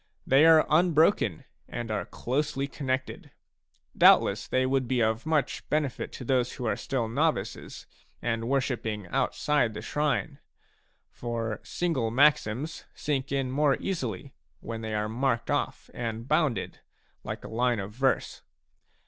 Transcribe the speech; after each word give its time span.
They 0.25 0.47
are 0.47 0.65
unbroken 0.67 1.45
and 1.69 1.91
are 1.91 2.07
closely 2.07 2.67
connected. 2.67 3.29
Doubtless 3.95 4.47
they 4.47 4.65
would 4.65 4.87
be 4.87 4.99
of 4.99 5.27
much 5.27 5.69
benefit 5.69 6.11
to 6.13 6.25
those 6.25 6.53
who 6.53 6.65
are 6.65 6.75
still 6.75 7.07
novices 7.07 7.85
and 8.19 8.49
worshipping 8.49 9.05
outside 9.09 9.75
the 9.75 9.81
shrine; 9.83 10.39
for 11.11 11.59
single 11.61 12.09
maxims 12.09 12.85
sink 12.95 13.31
in 13.31 13.51
more 13.51 13.75
easily 13.79 14.33
when 14.59 14.81
they 14.81 14.95
are 14.95 15.07
marked 15.07 15.51
off 15.51 15.91
and 15.93 16.27
bounded 16.27 16.79
like 17.23 17.43
a 17.43 17.47
line 17.47 17.79
of 17.79 17.91
verse. 17.93 18.41